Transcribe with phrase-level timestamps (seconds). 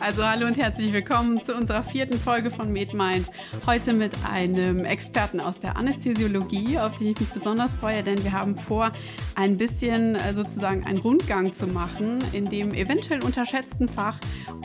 [0.00, 3.30] Also hallo und herzlich willkommen zu unserer vierten Folge von MedMind.
[3.66, 8.32] Heute mit einem Experten aus der Anästhesiologie, auf den ich mich besonders freue, denn wir
[8.32, 8.92] haben vor,
[9.34, 14.18] ein bisschen äh, sozusagen einen Rundgang zu machen in dem eventuell unterschätzten Fach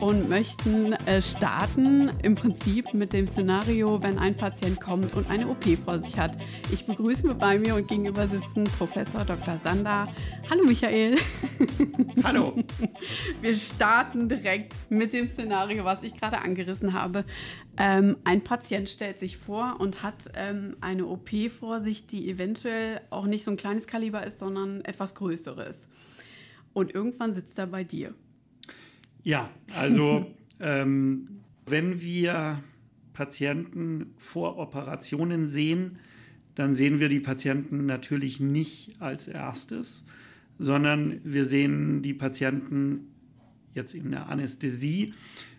[0.04, 5.48] und möchten äh, starten im Prinzip mit dem Szenario, wenn ein Patient kommt und eine
[5.48, 6.36] OP vor sich hat.
[6.70, 9.58] Ich begrüße mit bei mir und gegenüber sitzen Professor Dr.
[9.64, 10.06] Sander.
[10.50, 11.16] Hallo Michael.
[12.22, 12.54] Hallo.
[13.40, 17.24] Wir starten direkt mit dem Szenario, was ich gerade angerissen habe.
[17.78, 23.00] Ähm, ein Patient stellt sich vor und hat ähm, eine OP vor sich, die eventuell
[23.08, 25.88] auch nicht so ein kleines Kaliber ist, sondern etwas größeres.
[26.74, 28.12] Und irgendwann sitzt er bei dir.
[29.24, 30.26] Ja, also
[30.60, 32.62] ähm, wenn wir
[33.14, 35.98] Patienten vor Operationen sehen,
[36.54, 40.04] dann sehen wir die Patienten natürlich nicht als erstes,
[40.58, 43.08] sondern wir sehen die Patienten
[43.74, 45.14] jetzt in der Anästhesie,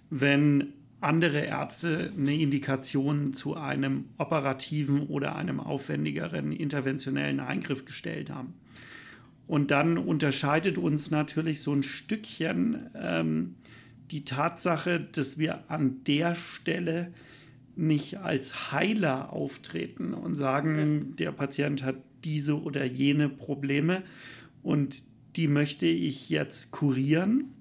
[0.10, 8.54] wenn andere Ärzte eine Indikation zu einem operativen oder einem aufwendigeren interventionellen Eingriff gestellt haben.
[9.48, 13.56] Und dann unterscheidet uns natürlich so ein Stückchen ähm,
[14.12, 17.14] die Tatsache, dass wir an der Stelle
[17.76, 24.04] nicht als Heiler auftreten und sagen, der Patient hat diese oder jene Probleme
[24.64, 25.04] und
[25.36, 27.52] die möchte ich jetzt kurieren,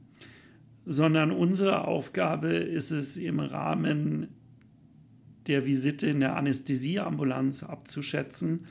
[0.86, 4.28] sondern unsere Aufgabe ist es im Rahmen
[5.46, 8.66] der Visite in der Anästhesieambulanz abzuschätzen,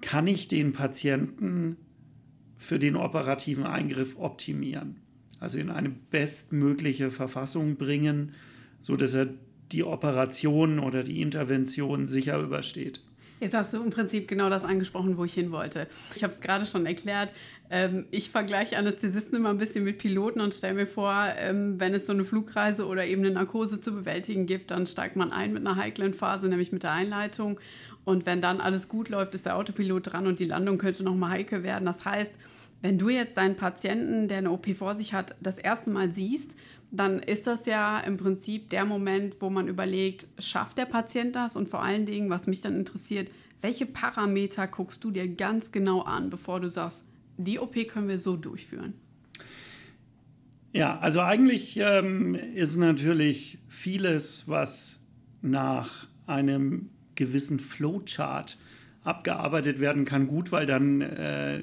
[0.00, 1.76] kann ich den Patienten
[2.60, 4.96] für den operativen Eingriff optimieren,
[5.40, 8.34] also in eine bestmögliche Verfassung bringen,
[8.82, 9.28] so dass er
[9.72, 13.00] die Operation oder die Intervention sicher übersteht.
[13.40, 15.86] Jetzt hast du im Prinzip genau das angesprochen, wo ich hin wollte.
[16.14, 17.32] Ich habe es gerade schon erklärt.
[17.70, 21.94] Ähm, ich vergleiche Anästhesisten immer ein bisschen mit Piloten und stelle mir vor, ähm, wenn
[21.94, 25.54] es so eine Flugreise oder eben eine Narkose zu bewältigen gibt, dann steigt man ein
[25.54, 27.58] mit einer heiklen Phase, nämlich mit der Einleitung.
[28.04, 31.30] Und wenn dann alles gut läuft, ist der Autopilot dran und die Landung könnte nochmal
[31.30, 31.84] heikel werden.
[31.84, 32.30] Das heißt,
[32.82, 36.54] wenn du jetzt deinen Patienten, der eine OP vor sich hat, das erste Mal siehst,
[36.90, 41.56] dann ist das ja im Prinzip der Moment, wo man überlegt, schafft der Patient das?
[41.56, 43.30] Und vor allen Dingen, was mich dann interessiert,
[43.60, 47.06] welche Parameter guckst du dir ganz genau an, bevor du sagst,
[47.36, 48.94] die OP können wir so durchführen?
[50.72, 55.00] Ja, also eigentlich ähm, ist natürlich vieles, was
[55.42, 58.56] nach einem gewissen Flowchart
[59.04, 61.60] abgearbeitet werden kann, gut, weil dann äh,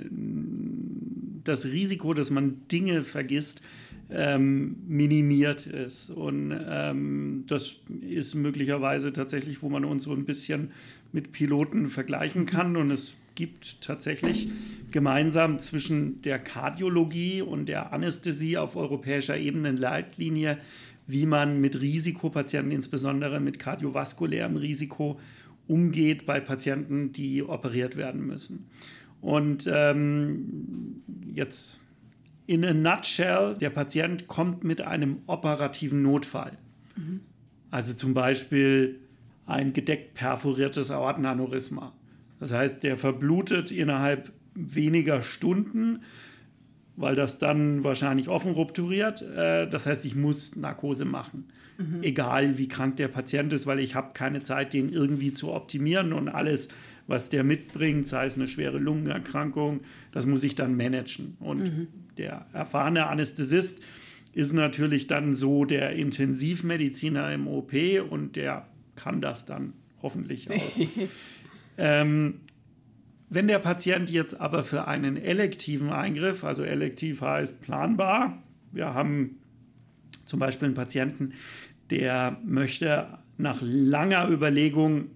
[1.43, 3.61] das Risiko, dass man Dinge vergisst,
[4.09, 6.09] ähm, minimiert ist.
[6.09, 10.71] Und ähm, das ist möglicherweise tatsächlich, wo man uns so ein bisschen
[11.11, 12.77] mit Piloten vergleichen kann.
[12.77, 14.49] Und es gibt tatsächlich
[14.91, 20.57] gemeinsam zwischen der Kardiologie und der Anästhesie auf europäischer Ebene eine Leitlinie,
[21.07, 25.19] wie man mit Risikopatienten, insbesondere mit kardiovaskulärem Risiko,
[25.67, 28.69] umgeht bei Patienten, die operiert werden müssen.
[29.21, 31.01] Und ähm,
[31.33, 31.79] jetzt
[32.45, 36.57] in a nutshell, der Patient kommt mit einem operativen Notfall.
[36.95, 37.21] Mhm.
[37.69, 38.99] Also zum Beispiel
[39.45, 41.93] ein gedeckt perforiertes Aortenaneurysma.
[42.39, 46.01] Das heißt, der verblutet innerhalb weniger Stunden,
[46.97, 49.21] weil das dann wahrscheinlich offen rupturiert.
[49.21, 51.45] Äh, das heißt, ich muss Narkose machen.
[51.77, 52.03] Mhm.
[52.03, 56.11] Egal wie krank der Patient ist, weil ich habe keine Zeit, den irgendwie zu optimieren
[56.11, 56.69] und alles
[57.07, 59.79] was der mitbringt, sei es eine schwere Lungenerkrankung,
[60.11, 61.37] das muss ich dann managen.
[61.39, 61.87] Und mhm.
[62.17, 63.81] der erfahrene Anästhesist
[64.33, 67.73] ist natürlich dann so der Intensivmediziner im OP
[68.09, 69.71] und der kann das dann
[70.01, 70.77] hoffentlich auch.
[71.77, 72.41] ähm,
[73.29, 79.39] wenn der Patient jetzt aber für einen elektiven Eingriff, also elektiv heißt planbar, wir haben
[80.25, 81.33] zum Beispiel einen Patienten,
[81.89, 85.11] der möchte nach langer Überlegung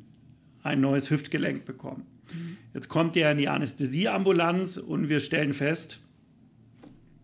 [0.63, 2.05] ein neues Hüftgelenk bekommen.
[2.73, 5.99] Jetzt kommt er in die Anästhesieambulanz und wir stellen fest,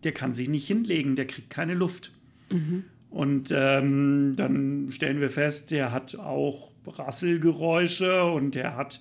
[0.03, 2.11] der kann sich nicht hinlegen, der kriegt keine Luft.
[2.51, 2.83] Mhm.
[3.09, 8.99] Und ähm, dann stellen wir fest, der hat auch Rasselgeräusche und der hat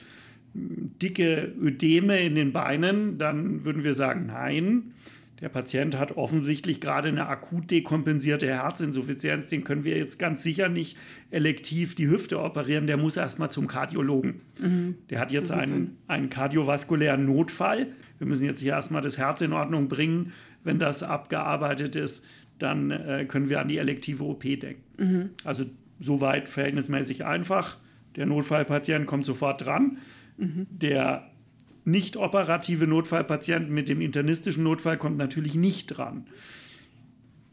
[1.03, 3.19] dicke Ödeme in den Beinen.
[3.19, 4.95] Dann würden wir sagen, nein,
[5.41, 9.49] der Patient hat offensichtlich gerade eine akut dekompensierte Herzinsuffizienz.
[9.49, 10.97] Den können wir jetzt ganz sicher nicht
[11.31, 12.87] elektiv die Hüfte operieren.
[12.87, 14.41] Der muss erstmal zum Kardiologen.
[14.61, 14.95] Mhm.
[15.11, 17.89] Der hat jetzt einen, einen kardiovaskulären Notfall.
[18.19, 20.33] Wir müssen jetzt hier erstmal das Herz in Ordnung bringen.
[20.65, 22.25] Wenn das abgearbeitet ist,
[22.59, 24.83] dann äh, können wir an die elektive OP denken.
[24.97, 25.31] Mhm.
[25.45, 25.65] Also
[26.01, 27.77] soweit verhältnismäßig einfach.
[28.17, 29.99] Der Notfallpatient kommt sofort dran.
[30.39, 30.67] Mhm.
[30.71, 31.31] Der
[31.85, 36.27] nicht operative Notfallpatienten mit dem internistischen Notfall kommt natürlich nicht dran.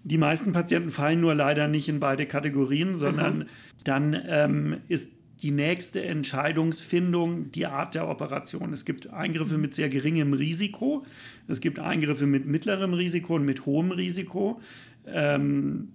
[0.04, 3.46] Die meisten Patienten fallen nur leider nicht in beide Kategorien, sondern mhm.
[3.84, 5.12] dann ähm, ist
[5.44, 8.74] die nächste Entscheidungsfindung die Art der Operation.
[8.74, 11.06] Es gibt Eingriffe mit sehr geringem Risiko,
[11.48, 14.62] es gibt Eingriffe mit mittlerem Risiko und mit hohem Risiko.
[15.06, 15.90] Ähm,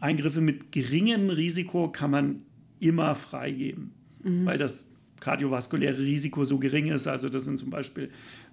[0.00, 2.42] Eingriffe mit geringem Risiko kann man
[2.80, 3.92] immer freigeben,
[4.22, 4.46] mhm.
[4.46, 4.88] weil das
[5.20, 7.06] kardiovaskuläre Risiko so gering ist.
[7.06, 8.10] Also das sind zum Beispiel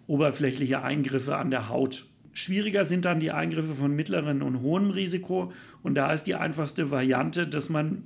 [0.07, 2.05] oberflächliche Eingriffe an der Haut.
[2.33, 5.53] Schwieriger sind dann die Eingriffe von mittlerem und hohem Risiko.
[5.83, 8.03] Und da ist die einfachste Variante, dass man,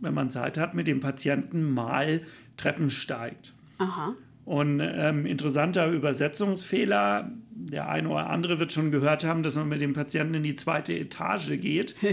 [0.00, 2.22] wenn man Zeit hat, mit dem Patienten mal
[2.56, 3.54] Treppen steigt.
[3.78, 4.14] Aha.
[4.44, 9.80] Und ähm, interessanter Übersetzungsfehler, der eine oder andere wird schon gehört haben, dass man mit
[9.80, 11.94] dem Patienten in die zweite Etage geht.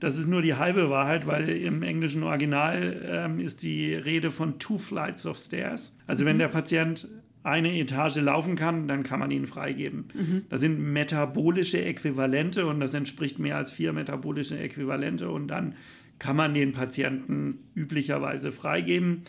[0.00, 4.58] Das ist nur die halbe Wahrheit, weil im englischen Original ähm, ist die Rede von
[4.58, 5.98] two flights of stairs.
[6.06, 6.28] Also mhm.
[6.28, 7.08] wenn der Patient
[7.44, 10.06] eine Etage laufen kann, dann kann man ihn freigeben.
[10.14, 10.42] Mhm.
[10.48, 15.74] Das sind metabolische Äquivalente und das entspricht mehr als vier metabolische Äquivalente und dann
[16.18, 19.22] kann man den Patienten üblicherweise freigeben.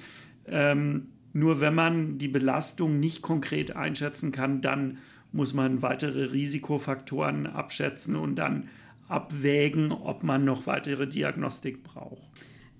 [0.48, 5.00] Ähm, nur wenn man die Belastung nicht konkret einschätzen kann, dann
[5.34, 8.70] muss man weitere Risikofaktoren abschätzen und dann
[9.07, 12.30] abwägen, ob man noch weitere Diagnostik braucht.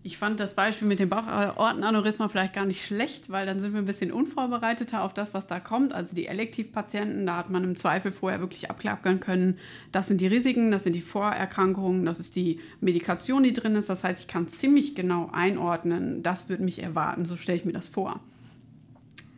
[0.06, 3.80] Ich fand das Beispiel mit dem Bauchortenaneurysma vielleicht gar nicht schlecht, weil dann sind wir
[3.80, 5.94] ein bisschen unvorbereiteter auf das, was da kommt.
[5.94, 9.58] Also die Elektivpatienten, da hat man im Zweifel vorher wirklich abklappern können,
[9.92, 13.90] das sind die Risiken, das sind die Vorerkrankungen, das ist die Medikation, die drin ist.
[13.90, 17.74] Das heißt, ich kann ziemlich genau einordnen, das wird mich erwarten, so stelle ich mir
[17.74, 18.20] das vor.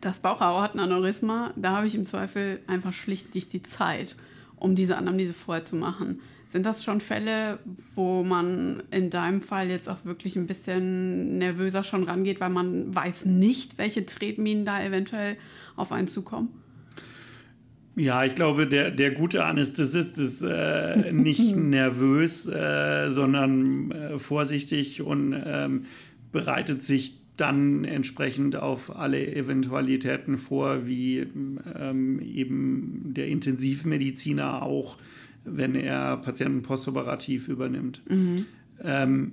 [0.02, 4.16] Das Bauchortenaneurysma, da habe ich im Zweifel einfach schlicht nicht die Zeit,
[4.56, 6.20] um diese Anamnese vorher zu machen.
[6.50, 7.58] Sind das schon Fälle,
[7.94, 12.94] wo man in deinem Fall jetzt auch wirklich ein bisschen nervöser schon rangeht, weil man
[12.94, 15.36] weiß nicht, welche Tretminen da eventuell
[15.76, 16.48] auf einen zukommen?
[17.96, 25.02] Ja, ich glaube, der, der gute Anästhesist ist äh, nicht nervös, äh, sondern äh, vorsichtig
[25.02, 25.84] und ähm,
[26.32, 31.26] bereitet sich dann entsprechend auf alle Eventualitäten vor, wie
[31.78, 34.96] ähm, eben der Intensivmediziner auch
[35.52, 38.02] wenn er Patienten postoperativ übernimmt.
[38.08, 38.46] Mhm.
[38.82, 39.32] Ähm,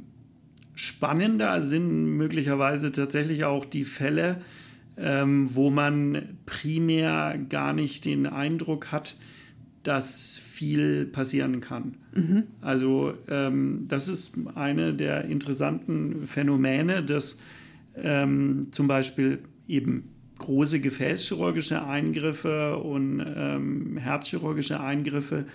[0.73, 4.41] spannender sind möglicherweise tatsächlich auch die Fälle,
[4.97, 9.15] ähm, wo man primär gar nicht den Eindruck hat,
[9.83, 11.95] dass viel passieren kann.
[12.13, 12.43] Mhm.
[12.61, 17.37] Also ähm, das ist eine der interessanten Phänomene, dass
[17.95, 25.45] ähm, zum Beispiel eben große gefäßchirurgische Eingriffe und ähm, herzchirurgische Eingriffe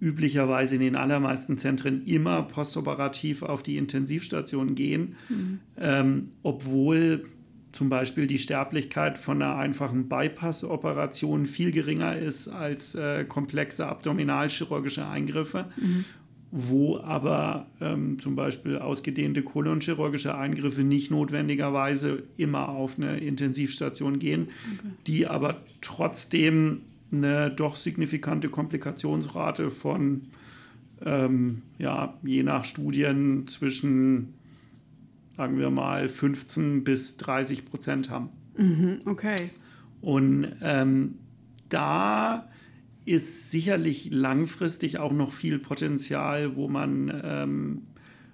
[0.00, 5.60] üblicherweise in den allermeisten Zentren immer postoperativ auf die Intensivstation gehen, mhm.
[5.76, 7.24] ähm, obwohl
[7.72, 15.06] zum Beispiel die Sterblichkeit von einer einfachen Bypass-Operation viel geringer ist als äh, komplexe abdominalchirurgische
[15.06, 16.04] Eingriffe, mhm.
[16.50, 24.48] wo aber ähm, zum Beispiel ausgedehnte kolonchirurgische Eingriffe nicht notwendigerweise immer auf eine Intensivstation gehen,
[24.78, 24.88] okay.
[25.06, 30.28] die aber trotzdem eine doch signifikante Komplikationsrate von,
[31.04, 34.34] ähm, ja, je nach Studien zwischen,
[35.36, 38.30] sagen wir mal, 15 bis 30 Prozent haben.
[38.56, 39.36] Mhm, okay.
[40.00, 41.16] Und ähm,
[41.68, 42.48] da
[43.04, 47.82] ist sicherlich langfristig auch noch viel Potenzial, wo man ähm,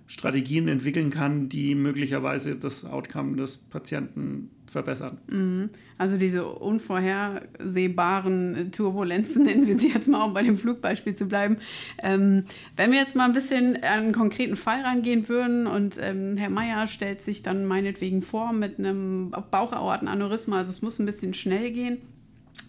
[0.06, 5.16] Strategien entwickeln kann, die möglicherweise das Outcome des Patienten verbessern.
[5.28, 5.70] Mhm.
[5.96, 11.56] Also diese unvorhersehbaren Turbulenzen, nennen wir sie jetzt mal, um bei dem Flugbeispiel zu bleiben.
[12.02, 12.44] Ähm,
[12.76, 16.50] wenn wir jetzt mal ein bisschen an einen konkreten Fall rangehen würden und ähm, Herr
[16.50, 21.70] Meier stellt sich dann meinetwegen vor mit einem Bauchaortenaneurysma, also es muss ein bisschen schnell
[21.70, 22.02] gehen,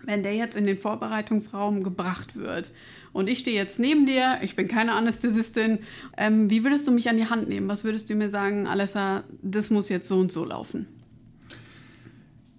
[0.06, 2.72] wenn der jetzt in den Vorbereitungsraum gebracht wird
[3.14, 5.80] und ich stehe jetzt neben dir, ich bin keine Anästhesistin,
[6.18, 7.68] ähm, wie würdest du mich an die Hand nehmen?
[7.68, 10.88] Was würdest du mir sagen, Alessa, das muss jetzt so und so laufen?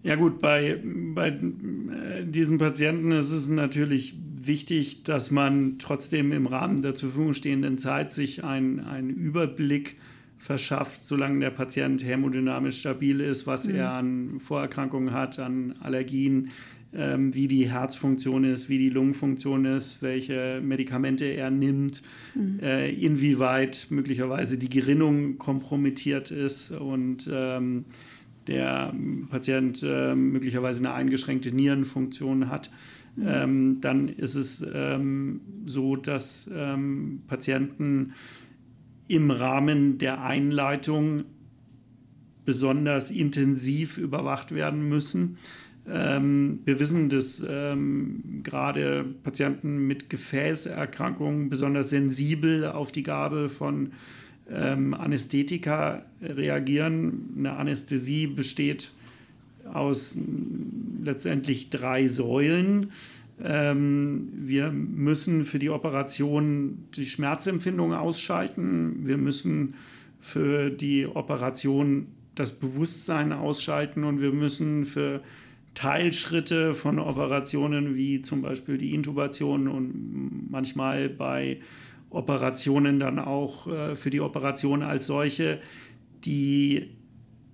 [0.02, 6.46] Ja gut, bei, bei äh, diesen Patienten ist es natürlich wichtig, dass man trotzdem im
[6.46, 9.96] Rahmen der zur Verfügung stehenden Zeit sich einen Überblick
[10.38, 13.74] verschafft, solange der Patient hämodynamisch stabil ist, was mhm.
[13.74, 16.50] er an Vorerkrankungen hat, an Allergien,
[16.96, 22.02] ähm, wie die Herzfunktion ist, wie die Lungenfunktion ist, welche Medikamente er nimmt,
[22.34, 22.60] mhm.
[22.60, 27.84] äh, inwieweit möglicherweise die Gerinnung kompromittiert ist und ähm,
[28.46, 28.94] der
[29.30, 32.70] Patient äh, möglicherweise eine eingeschränkte Nierenfunktion hat,
[33.16, 33.24] mhm.
[33.28, 38.14] ähm, dann ist es ähm, so, dass ähm, Patienten
[39.08, 41.24] im Rahmen der Einleitung
[42.44, 45.36] besonders intensiv überwacht werden müssen.
[45.88, 53.92] Ähm, wir wissen, dass ähm, gerade Patienten mit Gefäßerkrankungen besonders sensibel auf die Gabe von
[54.50, 57.34] ähm, Anästhetika reagieren.
[57.38, 58.90] Eine Anästhesie besteht
[59.72, 60.18] aus
[61.02, 62.90] letztendlich drei Säulen.
[63.42, 69.06] Ähm, wir müssen für die Operation die Schmerzempfindung ausschalten.
[69.06, 69.74] Wir müssen
[70.20, 75.20] für die Operation das Bewusstsein ausschalten und wir müssen für
[75.76, 81.60] Teilschritte von Operationen wie zum Beispiel die Intubation und manchmal bei
[82.08, 85.60] Operationen dann auch äh, für die Operation als solche
[86.24, 86.90] die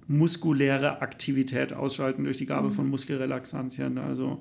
[0.06, 2.72] muskuläre Aktivität ausschalten durch die Gabe mhm.
[2.72, 3.98] von Muskelrelaxantien.
[3.98, 4.40] Also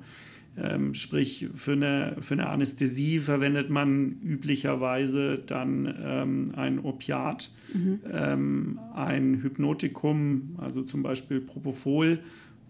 [0.58, 8.00] ähm, sprich, für eine, für eine Anästhesie verwendet man üblicherweise dann ähm, ein Opiat, mhm.
[8.12, 12.20] ähm, ein Hypnotikum, also zum Beispiel Propofol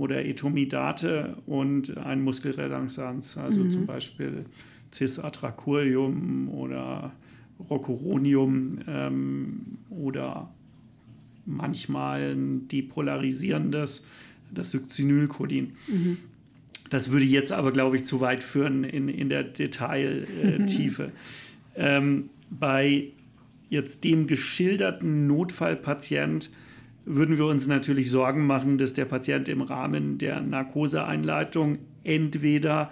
[0.01, 3.70] oder Etomidate und ein Muskelrelaxanz, also mhm.
[3.70, 4.46] zum Beispiel
[4.91, 7.12] Cisatracurium oder
[7.70, 10.51] Rocuronium ähm, oder
[11.46, 14.08] manchmal ein depolarisierendes,
[14.51, 15.74] das Succinylcholin.
[15.88, 16.17] Mhm.
[16.89, 21.12] Das würde jetzt aber, glaube ich, zu weit führen in, in der Detailtiefe.
[21.75, 23.10] ähm, bei
[23.70, 26.50] jetzt dem geschilderten Notfallpatient
[27.05, 32.91] würden wir uns natürlich Sorgen machen, dass der Patient im Rahmen der Narkoseeinleitung entweder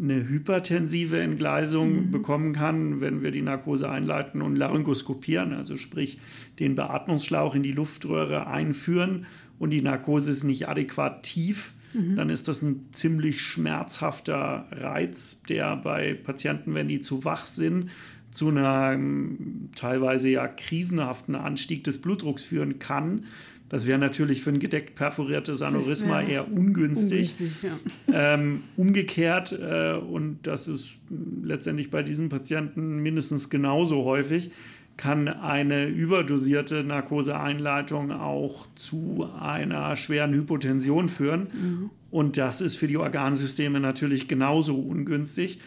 [0.00, 2.10] eine hypertensive Entgleisung mhm.
[2.10, 6.18] bekommen kann, wenn wir die Narkose einleiten und laryngoskopieren, also sprich
[6.60, 9.26] den Beatmungsschlauch in die Luftröhre einführen
[9.58, 12.16] und die Narkose ist nicht adäquat tief Mhm.
[12.16, 17.90] dann ist das ein ziemlich schmerzhafter Reiz, der bei Patienten, wenn die zu wach sind,
[18.30, 23.24] zu einem teilweise ja krisenhaften Anstieg des Blutdrucks führen kann.
[23.68, 27.34] Das wäre natürlich für ein gedeckt perforiertes Aneurysma eher ungünstig.
[27.38, 27.70] ungünstig
[28.06, 28.34] ja.
[28.34, 30.96] ähm, umgekehrt, äh, und das ist
[31.42, 34.50] letztendlich bei diesen Patienten mindestens genauso häufig,
[34.96, 41.40] kann eine überdosierte Narkoseeinleitung auch zu einer schweren Hypotension führen.
[41.52, 41.90] Mhm.
[42.10, 45.60] Und das ist für die Organsysteme natürlich genauso ungünstig.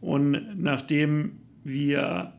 [0.00, 1.32] Und nachdem
[1.66, 2.32] wir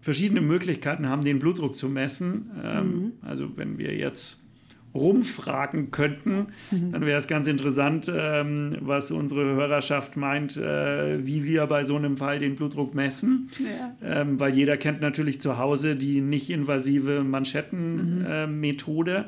[0.00, 3.12] verschiedene Möglichkeiten haben, den Blutdruck zu messen, ähm, mhm.
[3.22, 4.44] also wenn wir jetzt
[4.94, 6.92] rumfragen könnten, mhm.
[6.92, 11.96] dann wäre es ganz interessant, ähm, was unsere Hörerschaft meint, äh, wie wir bei so
[11.96, 13.50] einem Fall den Blutdruck messen.
[13.58, 14.20] Ja.
[14.20, 19.26] Ähm, weil jeder kennt natürlich zu Hause die nicht invasive Manschettenmethode.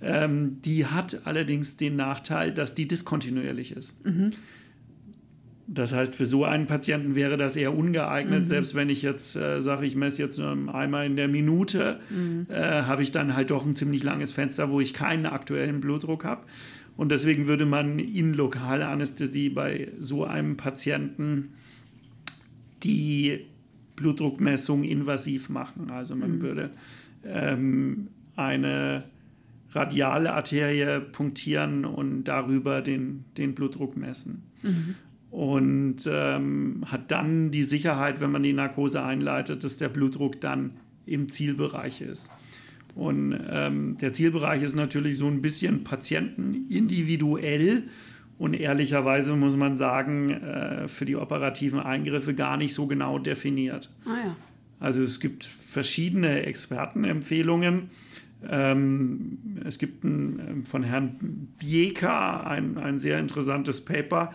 [0.00, 0.06] Mhm.
[0.06, 0.28] Äh,
[0.64, 4.02] die hat allerdings den Nachteil, dass die diskontinuierlich ist.
[5.66, 8.40] Das heißt, für so einen Patienten wäre das eher ungeeignet.
[8.40, 8.46] Mhm.
[8.46, 12.46] Selbst wenn ich jetzt äh, sage, ich messe jetzt nur einmal in der Minute, mhm.
[12.50, 16.24] äh, habe ich dann halt doch ein ziemlich langes Fenster, wo ich keinen aktuellen Blutdruck
[16.24, 16.42] habe.
[16.96, 21.54] Und deswegen würde man in lokale Anästhesie bei so einem Patienten
[22.82, 23.40] die
[23.96, 25.90] Blutdruckmessung invasiv machen.
[25.90, 26.42] Also man mhm.
[26.42, 26.70] würde
[27.24, 29.04] ähm, eine
[29.70, 34.42] radiale Arterie punktieren und darüber den, den Blutdruck messen.
[34.62, 34.94] Mhm
[35.34, 40.74] und ähm, hat dann die Sicherheit, wenn man die Narkose einleitet, dass der Blutdruck dann
[41.06, 42.30] im Zielbereich ist.
[42.94, 47.82] Und ähm, der Zielbereich ist natürlich so ein bisschen patientenindividuell
[48.38, 53.90] und ehrlicherweise muss man sagen, äh, für die operativen Eingriffe gar nicht so genau definiert.
[54.04, 54.36] Ah, ja.
[54.78, 57.90] Also es gibt verschiedene Expertenempfehlungen.
[58.48, 64.32] Ähm, es gibt ein, von Herrn Bieker ein, ein sehr interessantes Paper,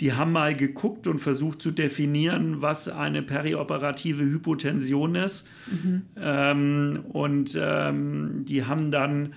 [0.00, 5.48] die haben mal geguckt und versucht zu definieren, was eine perioperative Hypotension ist.
[5.70, 6.02] Mhm.
[6.16, 9.34] Ähm, und ähm, die haben dann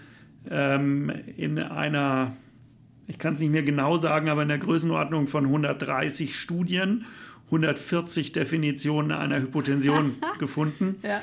[0.50, 2.36] ähm, in einer,
[3.08, 7.06] ich kann es nicht mehr genau sagen, aber in der Größenordnung von 130 Studien
[7.48, 11.22] 140 Definitionen einer Hypotension gefunden, ja.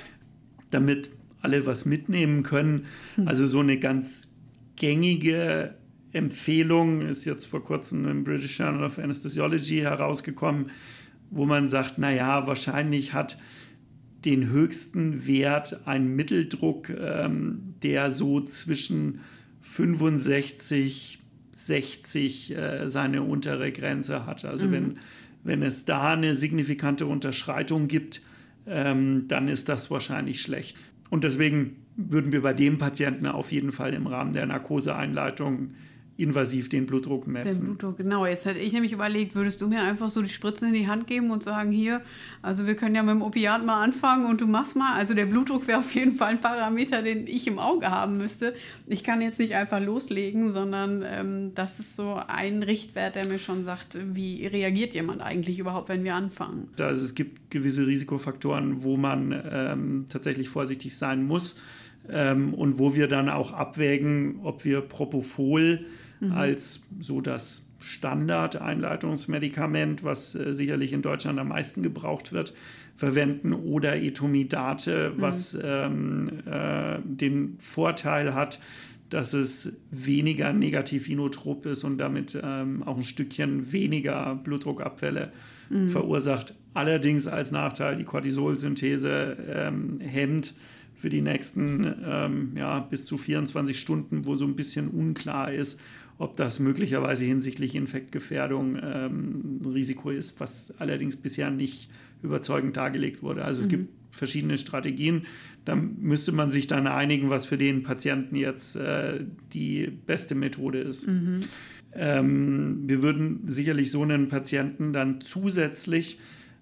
[0.71, 1.09] damit
[1.41, 2.87] alle was mitnehmen können.
[3.15, 3.29] Hm.
[3.29, 4.35] Also so eine ganz
[4.77, 5.75] gängige
[6.13, 10.71] Empfehlung, ist jetzt vor kurzem im British Journal of Anesthesiology herausgekommen,
[11.31, 13.39] wo man sagt, naja, wahrscheinlich hat
[14.25, 19.21] den höchsten Wert ein Mitteldruck, ähm, der so zwischen
[19.63, 21.21] 65,
[21.53, 24.45] 60 äh, seine untere Grenze hat.
[24.45, 24.73] Also mhm.
[24.73, 24.99] wenn,
[25.45, 28.23] wenn es da eine signifikante Unterschreitung gibt,
[28.67, 30.77] ähm, dann ist das wahrscheinlich schlecht.
[31.11, 35.71] Und deswegen würden wir bei dem Patienten auf jeden Fall im Rahmen der Narkoseeinleitung
[36.19, 37.61] invasiv den Blutdruck messen.
[37.61, 38.27] Den Blutdruck, genau.
[38.27, 41.07] Jetzt hätte ich nämlich überlegt, würdest du mir einfach so die Spritze in die Hand
[41.07, 42.01] geben und sagen, hier,
[42.43, 44.95] also wir können ja mit dem Opiat mal anfangen und du machst mal.
[44.95, 48.55] Also der Blutdruck wäre auf jeden Fall ein Parameter, den ich im Auge haben müsste.
[48.89, 53.39] Ich kann jetzt nicht einfach loslegen, sondern ähm, das ist so ein Richtwert, der mir
[53.39, 56.69] schon sagt, wie reagiert jemand eigentlich überhaupt, wenn wir anfangen.
[56.81, 61.55] Also es gibt gewisse Risikofaktoren, wo man ähm, tatsächlich vorsichtig sein muss.
[62.11, 65.85] Ähm, und wo wir dann auch abwägen, ob wir Propofol
[66.21, 66.33] mhm.
[66.33, 72.55] als so das Standard-Einleitungsmedikament, was äh, sicherlich in Deutschland am meisten gebraucht wird,
[72.97, 75.21] verwenden oder Etomidate, mhm.
[75.21, 78.59] was ähm, äh, den Vorteil hat,
[79.11, 85.33] dass es weniger negativ inotrop ist und damit ähm, auch ein Stückchen weniger Blutdruckabfälle
[85.71, 85.89] mhm.
[85.89, 86.55] verursacht.
[86.75, 90.55] Allerdings als Nachteil die Cortisolsynthese ähm, hemmt
[90.95, 95.81] für die nächsten ähm, ja, bis zu 24 Stunden, wo so ein bisschen unklar ist,
[96.19, 101.89] ob das möglicherweise hinsichtlich Infektgefährdung ähm, ein Risiko ist, was allerdings bisher nicht
[102.23, 103.45] überzeugend dargelegt wurde.
[103.45, 103.71] Also es mhm.
[103.71, 105.27] gibt verschiedene Strategien.
[105.65, 109.21] Da müsste man sich dann einigen, was für den Patienten jetzt äh,
[109.53, 111.07] die beste Methode ist.
[111.07, 111.45] Mhm.
[111.93, 116.19] Ähm, wir würden sicherlich so einen Patienten dann zusätzlich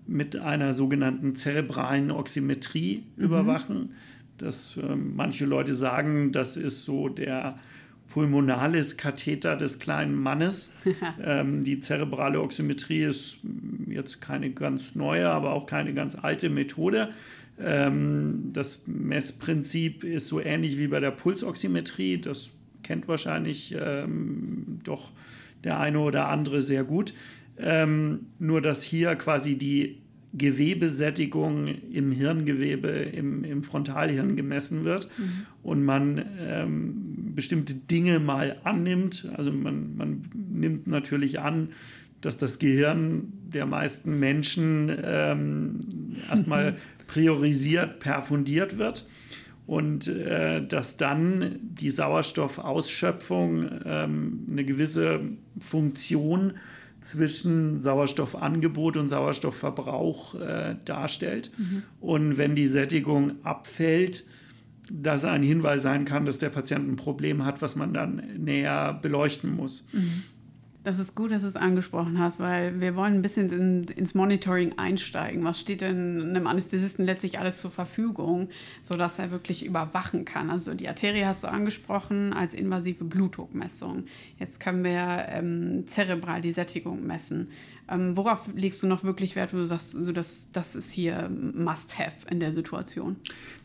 [0.06, 3.24] mit einer sogenannten zerebralen Oximetrie mhm.
[3.24, 3.90] überwachen.
[4.38, 7.58] Das, äh, manche Leute sagen, das ist so der
[8.16, 10.72] Pulmonalis-Katheter des kleinen Mannes.
[11.22, 13.40] ähm, die zerebrale Oximetrie ist
[13.88, 17.10] jetzt keine ganz neue, aber auch keine ganz alte Methode.
[17.60, 22.18] Ähm, das Messprinzip ist so ähnlich wie bei der Pulsoximetrie.
[22.18, 22.48] Das
[22.82, 25.10] kennt wahrscheinlich ähm, doch
[25.62, 27.12] der eine oder andere sehr gut.
[27.58, 29.98] Ähm, nur dass hier quasi die
[30.36, 35.46] Gewebesättigung im Hirngewebe, im, im Frontalhirn gemessen wird mhm.
[35.62, 39.28] und man ähm, bestimmte Dinge mal annimmt.
[39.36, 41.70] Also man, man nimmt natürlich an,
[42.20, 45.80] dass das Gehirn der meisten Menschen ähm,
[46.30, 46.76] erstmal
[47.06, 49.06] priorisiert, perfundiert wird
[49.66, 55.20] und äh, dass dann die Sauerstoffausschöpfung ähm, eine gewisse
[55.60, 56.60] Funktion hat
[57.00, 61.50] zwischen Sauerstoffangebot und Sauerstoffverbrauch äh, darstellt.
[61.56, 61.82] Mhm.
[62.00, 64.24] Und wenn die Sättigung abfällt,
[64.90, 68.98] das ein Hinweis sein kann, dass der Patient ein Problem hat, was man dann näher
[69.00, 69.86] beleuchten muss.
[69.92, 70.22] Mhm.
[70.86, 74.14] Das ist gut, dass du es angesprochen hast, weil wir wollen ein bisschen in, ins
[74.14, 75.42] Monitoring einsteigen.
[75.42, 78.50] Was steht denn einem Anästhesisten letztlich alles zur Verfügung,
[78.82, 80.48] sodass er wirklich überwachen kann?
[80.48, 84.04] Also die Arterie hast du angesprochen als invasive Blutdruckmessung.
[84.38, 87.48] Jetzt können wir ähm, zerebral die Sättigung messen.
[87.90, 91.28] Ähm, worauf legst du noch wirklich Wert, wo du sagst, also das, das ist hier
[91.28, 93.16] Must-Have in der Situation?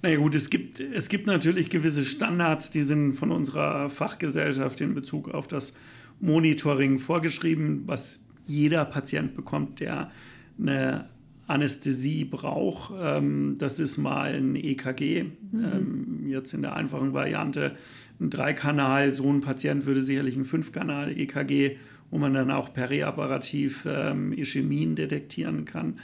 [0.02, 4.96] Naja gut, es gibt, es gibt natürlich gewisse Standards, die sind von unserer Fachgesellschaft in
[4.96, 5.76] Bezug auf das
[6.22, 10.12] Monitoring vorgeschrieben, was jeder Patient bekommt, der
[10.60, 11.10] eine
[11.48, 12.94] Anästhesie braucht.
[13.00, 15.64] Ähm, das ist mal ein EKG, mhm.
[15.64, 17.76] Ähm, jetzt in der einfachen Variante
[18.20, 19.14] ein Dreikanal.
[19.14, 21.78] So ein Patient würde sicherlich ein Fünfkanal-EKG,
[22.10, 26.00] wo man dann auch periaparativ ähm, Ischämien detektieren kann.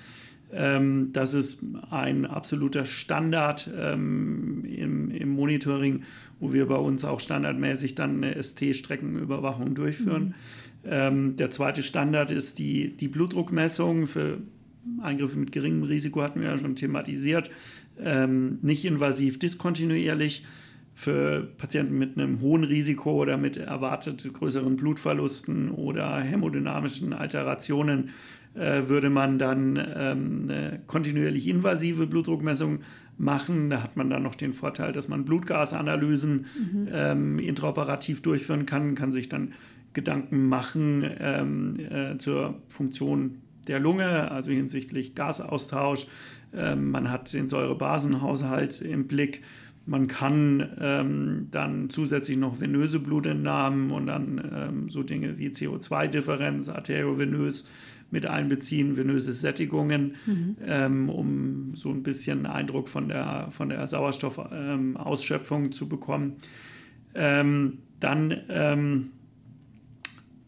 [0.52, 1.60] Ähm, das ist
[1.92, 6.04] ein absoluter Standard ähm, im, im, Monitoring,
[6.40, 10.24] wo wir bei uns auch standardmäßig dann eine ST-Streckenüberwachung durchführen.
[10.24, 10.34] Mhm.
[10.86, 14.08] Ähm, der zweite Standard ist die, die Blutdruckmessung.
[14.08, 14.38] Für
[15.02, 17.50] Eingriffe mit geringem Risiko hatten wir ja schon thematisiert.
[18.00, 20.46] Ähm, nicht invasiv, diskontinuierlich.
[20.96, 28.10] Für Patienten mit einem hohen Risiko oder mit erwartet größeren Blutverlusten oder hämodynamischen Alterationen
[28.58, 30.52] würde man dann ähm,
[30.88, 32.80] kontinuierlich invasive Blutdruckmessung
[33.17, 33.70] machen.
[33.70, 36.88] Da hat man dann noch den Vorteil, dass man Blutgasanalysen mhm.
[36.91, 39.54] ähm, intraoperativ durchführen kann, kann sich dann
[39.93, 46.08] Gedanken machen ähm, äh, zur Funktion der Lunge, also hinsichtlich Gasaustausch.
[46.54, 49.41] Ähm, man hat den Säurebasenhaushalt im Blick.
[49.86, 56.70] Man kann ähm, dann zusätzlich noch venöse Blutentnahmen und dann ähm, so Dinge wie CO2-Differenz,
[56.70, 57.67] arteriovenös
[58.10, 60.56] mit einbeziehen, venöse Sättigungen, mhm.
[60.65, 66.38] ähm, um so ein bisschen Eindruck von der, von der Sauerstoffausschöpfung ähm, zu bekommen.
[67.13, 69.12] Ähm, dann ähm,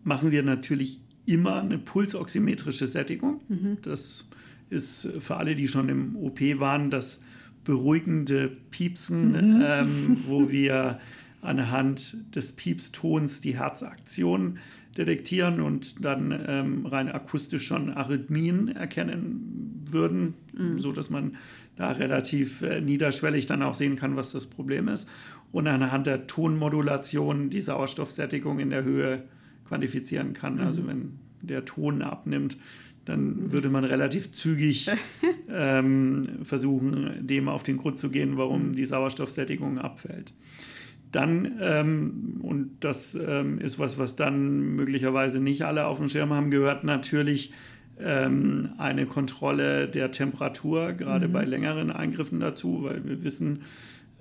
[0.04, 3.41] machen wir natürlich immer eine pulsoximetrische Sättigung.
[3.50, 3.78] Mhm.
[3.82, 4.30] Das
[4.69, 7.22] ist für alle, die schon im OP waren, das
[7.63, 9.63] beruhigende Piepsen, mhm.
[9.63, 11.00] ähm, wo wir
[11.41, 14.60] anhand des Piepstons die Herzaktion
[14.97, 20.80] detektieren und dann ähm, rein akustisch schon Arrhythmien erkennen würden, mhm.
[20.80, 21.36] sodass man
[21.75, 25.10] da relativ äh, niederschwellig dann auch sehen kann, was das Problem ist.
[25.52, 29.23] Und anhand der Tonmodulation die Sauerstoffsättigung in der Höhe
[29.67, 30.56] quantifizieren kann.
[30.56, 30.62] Mhm.
[30.62, 32.58] Also wenn der Ton abnimmt,
[33.06, 34.89] dann würde man relativ zügig
[35.49, 38.73] ähm, versuchen, dem auf den Grund zu gehen, warum mhm.
[38.73, 40.34] die Sauerstoffsättigung abfällt.
[41.12, 46.32] Dann, ähm, und das ähm, ist was, was dann möglicherweise nicht alle auf dem Schirm
[46.32, 47.54] haben, gehört natürlich
[48.00, 51.34] ähm, eine Kontrolle der Temperatur, gerade mhm.
[51.34, 53.63] bei längeren Eingriffen dazu, weil wir wissen,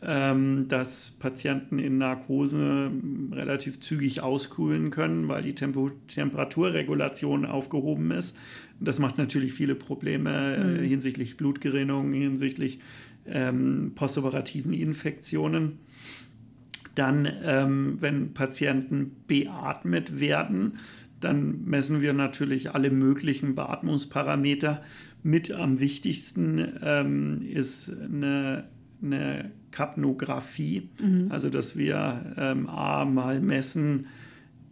[0.01, 2.90] ähm, dass Patienten in Narkose
[3.33, 8.38] relativ zügig auskühlen können, weil die Tempo Temperaturregulation aufgehoben ist.
[8.81, 10.85] Das macht natürlich viele Probleme äh, mhm.
[10.85, 12.79] hinsichtlich Blutgerinnung, hinsichtlich
[13.27, 15.81] ähm, postoperativen Infektionen.
[16.98, 20.78] Dann, ähm, wenn Patienten beatmet werden,
[21.20, 24.82] dann messen wir natürlich alle möglichen Beatmungsparameter.
[25.22, 28.64] Mit am wichtigsten ähm, ist eine,
[29.00, 31.28] eine Kapnographie, mhm.
[31.30, 34.08] also dass wir ähm, A mal messen,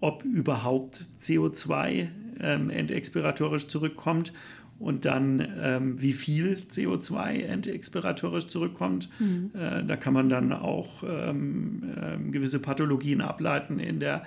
[0.00, 2.08] ob überhaupt CO2
[2.40, 4.32] ähm, endexpiratorisch zurückkommt
[4.78, 9.08] und dann ähm, wie viel CO2 endexpiratorisch zurückkommt.
[9.18, 9.50] Mhm.
[9.54, 14.24] Äh, da kann man dann auch ähm, äh, gewisse Pathologien ableiten in der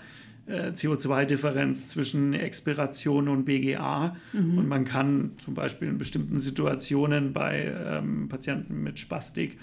[0.48, 4.16] äh, CO2-Differenz zwischen Expiration und BGA.
[4.34, 4.58] Mhm.
[4.58, 9.58] Und man kann zum Beispiel in bestimmten Situationen bei ähm, Patienten mit Spastik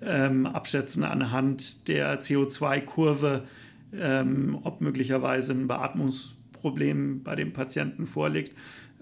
[0.00, 3.44] ähm, abschätzen anhand der CO2-Kurve,
[3.92, 8.54] ähm, ob möglicherweise ein Beatmungsproblem bei dem Patienten vorliegt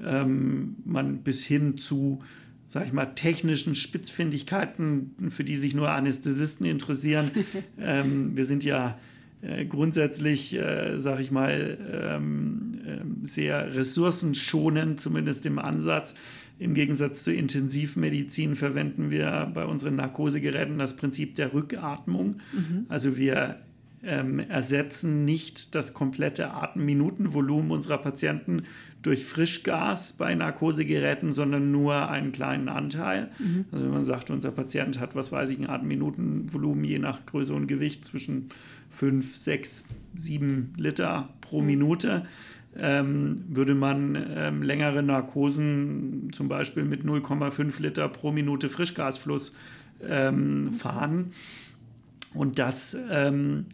[0.04, 2.20] ähm, man bis hin zu,
[2.66, 7.30] sag ich mal, technischen Spitzfindigkeiten, für die sich nur Anästhesisten interessieren.
[7.78, 8.98] ähm, wir sind ja
[9.40, 16.14] äh, grundsätzlich, äh, sag ich mal, ähm, äh, sehr ressourcenschonend, zumindest im Ansatz.
[16.58, 22.40] Im Gegensatz zur Intensivmedizin verwenden wir bei unseren Narkosegeräten das Prinzip der Rückatmung.
[22.52, 22.86] Mhm.
[22.88, 23.60] Also wir
[24.04, 28.62] ähm, ersetzen nicht das komplette Atemminutenvolumen unserer Patienten
[29.02, 33.30] durch Frischgas bei Narkosegeräten, sondern nur einen kleinen Anteil.
[33.38, 33.66] Mhm.
[33.70, 37.54] Also wenn man sagt, unser Patient hat, was weiß ich, ein Atemminutenvolumen je nach Größe
[37.54, 38.48] und Gewicht zwischen
[38.90, 39.84] 5, 6,
[40.16, 41.66] 7 Liter pro mhm.
[41.66, 42.26] Minute,
[42.76, 49.56] ähm, würde man ähm, längere Narkosen zum Beispiel mit 0,5 Liter pro Minute Frischgasfluss
[50.06, 51.32] ähm, fahren.
[52.34, 53.66] Und das ähm,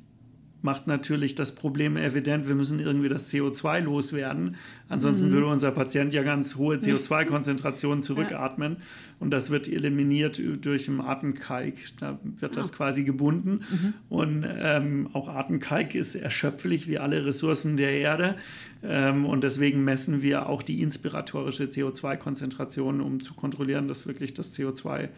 [0.64, 4.57] macht natürlich das Problem evident, wir müssen irgendwie das CO2 loswerden.
[4.88, 5.33] Ansonsten mhm.
[5.33, 8.77] würde unser Patient ja ganz hohe CO2-Konzentrationen zurückatmen.
[8.79, 8.85] Ja.
[9.20, 11.74] Und das wird eliminiert durch den Atemkalk.
[12.00, 12.77] Da wird das ah.
[12.77, 13.61] quasi gebunden.
[13.70, 13.94] Mhm.
[14.09, 18.37] Und ähm, auch Atemkalk ist erschöpflich wie alle Ressourcen der Erde.
[18.83, 24.55] Ähm, und deswegen messen wir auch die inspiratorische CO2-Konzentration, um zu kontrollieren, dass wirklich das
[24.59, 25.09] CO2 mhm.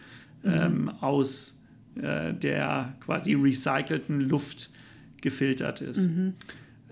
[0.45, 1.63] ähm, aus
[2.03, 4.71] äh, der quasi recycelten Luft
[5.27, 6.09] gefiltert ist.
[6.09, 6.35] Mhm.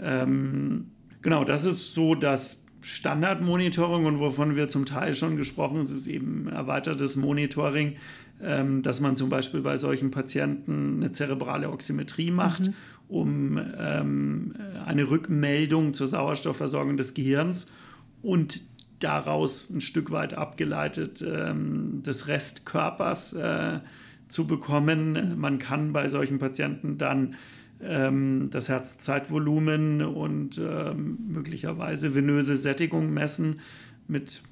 [0.01, 0.87] Ähm,
[1.23, 6.09] genau, das ist so das Standardmonitoring und wovon wir zum Teil schon gesprochen haben, ist
[6.09, 7.95] eben erweitertes Monitoring,
[8.43, 12.75] ähm, dass man zum Beispiel bei solchen Patienten eine zerebrale Oximetrie macht, mhm.
[13.07, 17.73] um ähm, eine Rückmeldung zur Sauerstoffversorgung des Gehirns
[18.21, 18.61] und
[18.99, 23.79] daraus ein Stück weit abgeleitet ähm, des Restkörpers äh,
[24.27, 25.39] zu bekommen.
[25.39, 27.37] Man kann bei solchen Patienten dann
[27.81, 33.61] das Herzzeitvolumen und ähm, möglicherweise venöse Sättigung messen
[34.09, 34.43] mit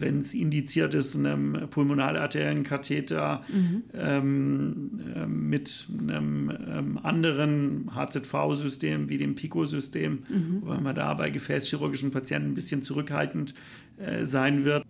[0.00, 3.82] wenn es indiziert ist, einem Pulmonalarterienkatheter mhm.
[3.94, 10.62] ähm, äh, mit einem ähm, anderen HZV-System wie dem PICO-System, mhm.
[10.62, 13.54] weil man da bei gefäßchirurgischen Patienten ein bisschen zurückhaltend
[13.98, 14.84] äh, sein wird.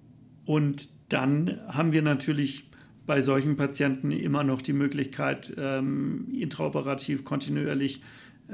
[0.44, 2.70] Und dann haben wir natürlich
[3.06, 8.02] bei solchen Patienten immer noch die Möglichkeit, ähm, intraoperativ kontinuierlich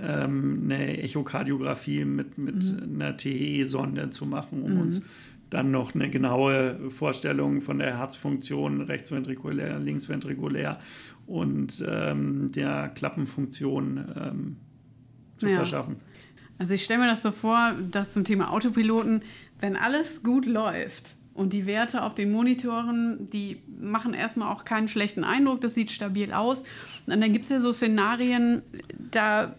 [0.01, 3.01] ähm, eine Echokardiographie mit, mit mhm.
[3.01, 4.81] einer TE-Sonde zu machen, um mhm.
[4.81, 5.03] uns
[5.51, 10.79] dann noch eine genaue Vorstellung von der Herzfunktion rechtsventrikulär, linksventrikulär
[11.27, 14.57] und ähm, der Klappenfunktion ähm,
[15.37, 15.57] zu ja.
[15.57, 15.97] verschaffen.
[16.59, 19.23] Also ich stelle mir das so vor, dass zum Thema Autopiloten,
[19.61, 24.89] wenn alles gut läuft, und die Werte auf den Monitoren, die machen erstmal auch keinen
[24.89, 26.63] schlechten Eindruck, das sieht stabil aus.
[27.07, 28.63] Und dann gibt es ja so Szenarien,
[29.11, 29.55] da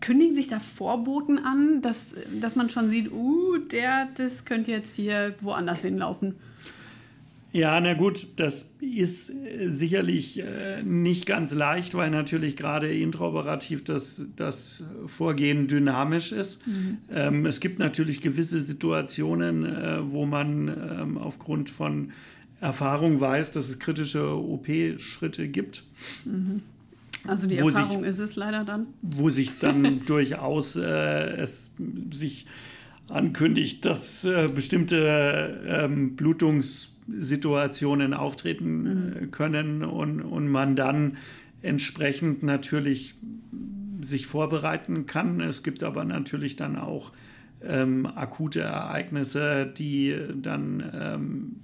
[0.00, 4.96] kündigen sich da Vorboten an, dass, dass man schon sieht, uh, der, das könnte jetzt
[4.96, 6.36] hier woanders hinlaufen.
[7.52, 9.32] Ja, na gut, das ist
[9.66, 16.64] sicherlich äh, nicht ganz leicht, weil natürlich gerade intraoperativ das, das Vorgehen dynamisch ist.
[16.66, 16.98] Mhm.
[17.12, 22.12] Ähm, es gibt natürlich gewisse Situationen, äh, wo man ähm, aufgrund von
[22.60, 25.82] Erfahrung weiß, dass es kritische OP-Schritte gibt.
[26.24, 26.62] Mhm.
[27.26, 28.86] Also die Erfahrung sich, ist es leider dann?
[29.02, 31.74] Wo sich dann durchaus äh, es
[32.12, 32.46] sich
[33.08, 36.16] ankündigt, dass äh, bestimmte ähm,
[37.06, 39.12] Blutungssituationen auftreten mhm.
[39.12, 41.16] Äh, können und, und man dann
[41.62, 43.14] entsprechend natürlich
[44.00, 45.40] sich vorbereiten kann.
[45.40, 47.12] Es gibt aber natürlich dann auch
[47.62, 51.56] ähm, akute Ereignisse, die dann ähm,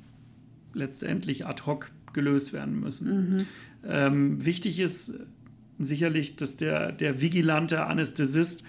[0.75, 3.31] letztendlich ad hoc gelöst werden müssen.
[3.31, 3.45] Mhm.
[3.87, 5.19] Ähm, wichtig ist
[5.79, 8.65] sicherlich, dass der, der vigilante Anästhesist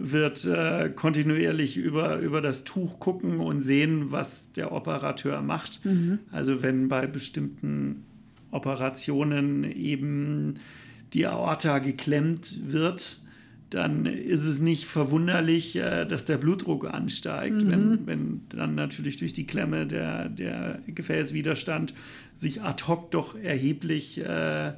[0.00, 5.84] wird äh, kontinuierlich über, über das Tuch gucken und sehen, was der Operateur macht.
[5.84, 6.20] Mhm.
[6.30, 8.04] Also wenn bei bestimmten
[8.50, 10.54] Operationen eben
[11.12, 13.18] die Aorta geklemmt wird,
[13.70, 17.70] dann ist es nicht verwunderlich, äh, dass der Blutdruck ansteigt, mhm.
[17.70, 21.94] wenn, wenn dann natürlich durch die Klemme der, der Gefäßwiderstand
[22.34, 24.72] sich ad hoc doch erheblich äh,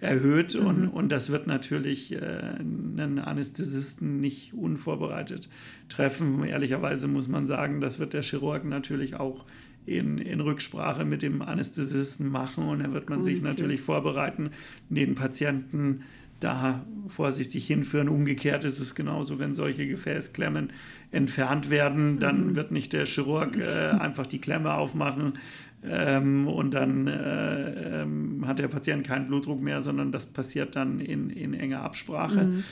[0.00, 0.66] erhöht mhm.
[0.66, 5.48] und, und das wird natürlich äh, einen Anästhesisten nicht unvorbereitet
[5.88, 6.44] treffen.
[6.44, 9.44] Ehrlicherweise muss man sagen, das wird der Chirurg natürlich auch
[9.86, 14.50] in, in Rücksprache mit dem Anästhesisten machen und da wird man sich natürlich vorbereiten,
[14.88, 16.02] den Patienten
[16.44, 18.08] da vorsichtig hinführen.
[18.08, 20.70] Umgekehrt ist es genauso, wenn solche Gefäßklemmen
[21.10, 22.56] entfernt werden, dann mhm.
[22.56, 25.34] wird nicht der Chirurg äh, einfach die Klemme aufmachen
[25.82, 31.00] ähm, und dann äh, ähm, hat der Patient keinen Blutdruck mehr, sondern das passiert dann
[31.00, 32.44] in, in enger Absprache.
[32.44, 32.64] Mhm.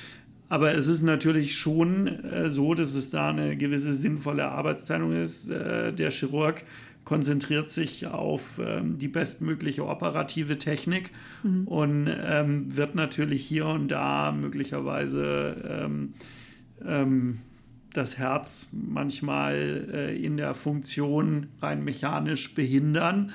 [0.49, 5.49] Aber es ist natürlich schon äh, so, dass es da eine gewisse sinnvolle Arbeitsteilung ist.
[5.49, 6.63] Äh, der Chirurg
[7.05, 11.11] konzentriert sich auf ähm, die bestmögliche operative Technik
[11.43, 11.67] mhm.
[11.67, 16.15] und ähm, wird natürlich hier und da möglicherweise ähm,
[16.85, 17.39] ähm
[17.93, 23.33] das Herz manchmal äh, in der Funktion rein mechanisch behindern.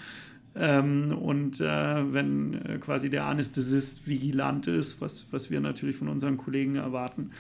[0.56, 6.08] Ähm, und äh, wenn äh, quasi der Anästhesist vigilant ist, was, was wir natürlich von
[6.08, 7.32] unseren Kollegen erwarten,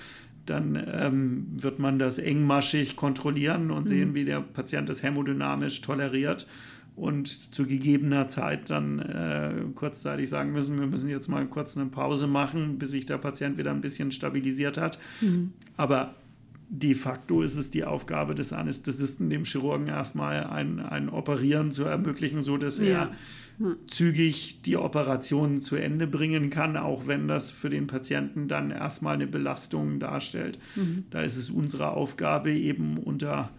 [0.49, 3.87] dann ähm, wird man das engmaschig kontrollieren und mhm.
[3.87, 6.47] sehen, wie der Patient das hämodynamisch toleriert
[6.95, 11.85] und zu gegebener Zeit dann äh, kurzzeitig sagen müssen, wir müssen jetzt mal kurz eine
[11.85, 14.97] Pause machen, bis sich der Patient wieder ein bisschen stabilisiert hat.
[15.21, 15.53] Mhm.
[15.77, 16.15] Aber
[16.69, 21.83] de facto ist es die Aufgabe des Anästhesisten, dem Chirurgen erstmal ein, ein Operieren zu
[21.83, 22.85] ermöglichen, sodass ja.
[22.85, 23.11] er
[23.87, 29.15] zügig die Operation zu Ende bringen kann, auch wenn das für den Patienten dann erstmal
[29.15, 30.59] eine Belastung darstellt.
[30.75, 31.05] Mhm.
[31.09, 33.49] Da ist es unsere Aufgabe, eben unter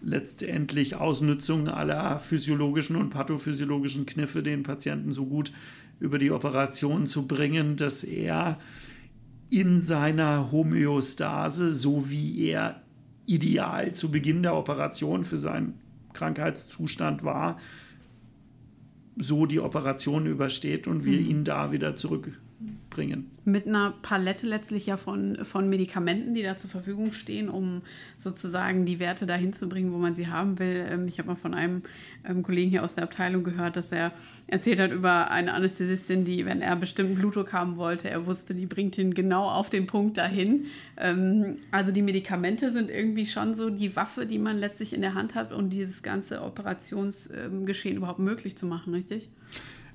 [0.00, 5.52] letztendlich Ausnutzung aller physiologischen und pathophysiologischen Kniffe den Patienten so gut
[5.98, 8.60] über die Operation zu bringen, dass er
[9.50, 12.82] in seiner Homöostase, so wie er
[13.26, 15.74] ideal zu Beginn der Operation für seinen
[16.12, 17.58] Krankheitszustand war,
[19.20, 21.30] so die Operation übersteht und wir mhm.
[21.30, 21.96] ihn da wieder
[22.58, 23.30] zurückbringen.
[23.44, 27.82] Mit einer Palette letztlich ja von, von Medikamenten, die da zur Verfügung stehen, um
[28.18, 30.86] sozusagen die Werte dahin zu bringen, wo man sie haben will.
[30.90, 31.82] Ähm, ich habe mal von einem
[32.28, 34.12] ähm, Kollegen hier aus der Abteilung gehört, dass er
[34.48, 38.66] erzählt hat über eine Anästhesistin, die, wenn er bestimmten Blutdruck haben wollte, er wusste, die
[38.66, 40.66] bringt ihn genau auf den Punkt dahin.
[40.96, 45.14] Ähm, also die Medikamente sind irgendwie schon so die Waffe, die man letztlich in der
[45.14, 49.30] Hand hat, um dieses ganze Operationsgeschehen überhaupt möglich zu machen, richtig?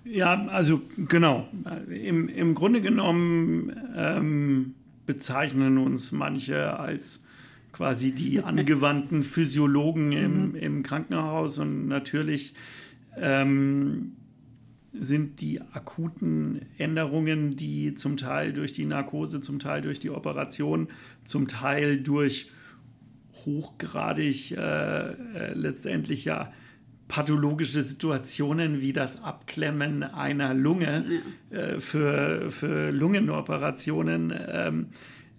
[0.06, 1.48] Ja, also genau.
[1.90, 7.26] Im, im Grunde genommen ähm, bezeichnen uns manche als
[7.72, 10.56] quasi die angewandten Physiologen im, mhm.
[10.56, 12.54] im Krankenhaus und natürlich
[13.18, 14.14] ähm,
[14.94, 20.88] sind die akuten Änderungen, die zum Teil durch die Narkose, zum Teil durch die Operation,
[21.24, 22.52] zum Teil durch
[23.46, 26.54] hochgradig äh, äh, letztendlich ja
[27.08, 31.06] pathologische Situationen wie das Abklemmen einer Lunge
[31.52, 31.58] ja.
[31.58, 34.34] äh, für, für Lungenoperationen.
[34.48, 34.88] Ähm,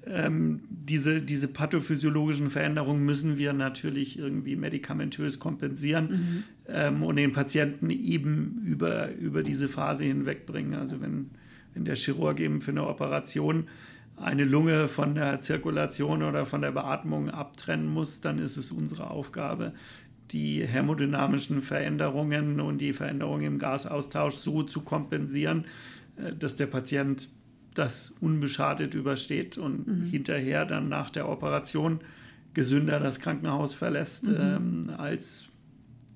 [0.06, 6.44] ähm, diese, diese pathophysiologischen Veränderungen müssen wir natürlich irgendwie medikamentös kompensieren mhm.
[6.68, 10.74] ähm, und den Patienten eben über, über diese Phase hinwegbringen.
[10.74, 11.30] Also wenn,
[11.72, 13.66] wenn der Chirurg eben für eine Operation
[14.16, 19.10] eine Lunge von der Zirkulation oder von der Beatmung abtrennen muss, dann ist es unsere
[19.10, 19.72] Aufgabe,
[20.30, 25.64] die hämodynamischen Veränderungen und die Veränderungen im Gasaustausch so zu kompensieren,
[26.16, 27.28] äh, dass der Patient
[27.74, 30.04] das unbeschadet übersteht und mhm.
[30.04, 32.00] hinterher dann nach der Operation
[32.54, 34.36] gesünder das Krankenhaus verlässt, mhm.
[34.38, 35.46] ähm, als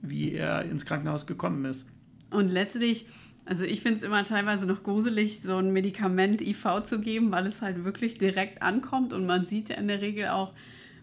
[0.01, 1.91] wie er ins Krankenhaus gekommen ist.
[2.31, 3.07] Und letztlich,
[3.45, 7.47] also ich finde es immer teilweise noch gruselig, so ein Medikament IV zu geben, weil
[7.47, 10.53] es halt wirklich direkt ankommt und man sieht ja in der Regel auch,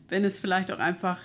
[0.08, 1.20] wenn es vielleicht auch einfach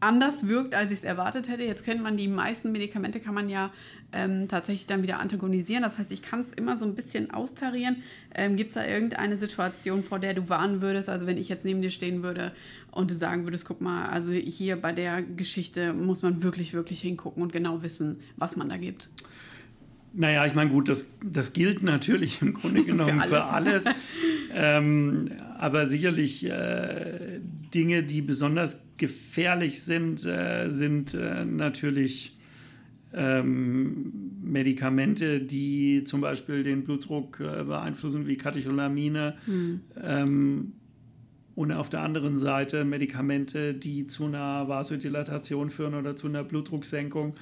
[0.00, 1.64] anders wirkt, als ich es erwartet hätte.
[1.64, 3.72] Jetzt kennt man die meisten Medikamente, kann man ja
[4.12, 5.82] ähm, tatsächlich dann wieder antagonisieren.
[5.82, 7.96] Das heißt, ich kann es immer so ein bisschen austarieren.
[8.34, 11.08] Ähm, Gibt es da irgendeine Situation, vor der du warnen würdest?
[11.08, 12.52] Also wenn ich jetzt neben dir stehen würde
[12.90, 17.00] und du sagen würdest, guck mal, also hier bei der Geschichte muss man wirklich, wirklich
[17.00, 19.08] hingucken und genau wissen, was man da gibt.
[20.14, 23.84] Naja, ich meine, gut, das, das gilt natürlich im Grunde genommen für alles.
[23.84, 23.98] Für alles.
[24.54, 27.40] ähm, aber sicherlich äh,
[27.74, 32.36] Dinge, die besonders gefährlich sind, äh, sind äh, natürlich
[33.12, 39.34] ähm, Medikamente, die zum Beispiel den Blutdruck äh, beeinflussen, wie Katecholamine.
[39.46, 39.80] Mhm.
[40.02, 40.72] Ähm,
[41.54, 47.34] und auf der anderen Seite Medikamente, die zu einer Vasodilatation führen oder zu einer Blutdrucksenkung.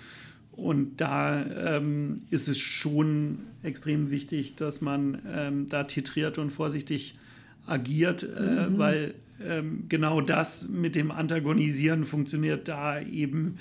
[0.53, 7.19] Und da ähm, ist es schon extrem wichtig, dass man ähm, da titriert und vorsichtig
[7.67, 8.79] agiert, äh, mhm.
[8.79, 9.15] weil
[9.89, 13.57] genau das mit dem Antagonisieren funktioniert da eben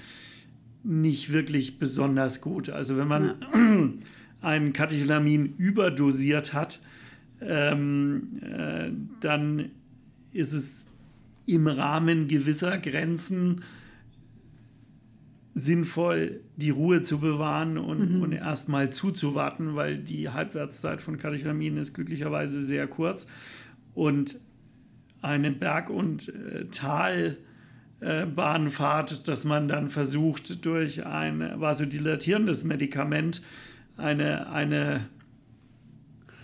[0.84, 2.70] nicht wirklich besonders gut.
[2.70, 3.90] Also wenn man ja.
[4.42, 6.80] ein Katecholamin überdosiert hat,
[7.42, 9.72] ähm, äh, dann
[10.32, 10.86] ist es
[11.48, 13.64] im Rahmen gewisser Grenzen
[15.56, 18.22] sinnvoll, die Ruhe zu bewahren und, mhm.
[18.22, 23.28] und erstmal zuzuwarten, weil die Halbwertszeit von Katecholamin ist glücklicherweise sehr kurz.
[23.94, 24.36] Und
[25.26, 26.66] eine Berg- und äh,
[28.00, 33.42] Talbahnfahrt, dass man dann versucht, durch ein vasodilatierendes Medikament
[33.98, 35.10] eine, eine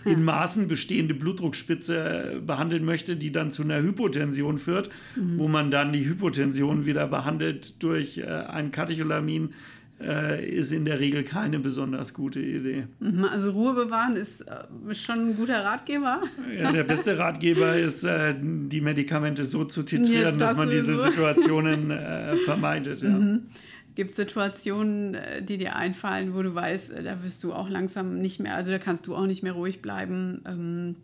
[0.04, 5.38] in Maßen bestehende Blutdruckspitze behandeln möchte, die dann zu einer Hypotension führt, mhm.
[5.38, 9.54] wo man dann die Hypotension wieder behandelt durch äh, ein Katecholamin,
[10.02, 12.86] äh, ist in der Regel keine besonders gute Idee.
[13.00, 16.22] Mhm, also Ruhe bewahren ist äh, schon ein guter Ratgeber.
[16.56, 20.70] Ja, der beste Ratgeber ist, äh, die Medikamente so zu titrieren, ja, das dass man
[20.70, 21.04] diese so.
[21.04, 23.02] Situationen äh, vermeidet.
[23.02, 23.10] Ja.
[23.10, 23.42] Mhm.
[23.94, 27.68] Gibt es Situationen, äh, die dir einfallen, wo du weißt, äh, da wirst du auch
[27.68, 30.96] langsam nicht mehr, also da kannst du auch nicht mehr ruhig bleiben, ähm,